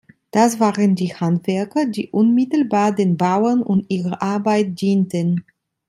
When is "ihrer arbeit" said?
3.91-4.81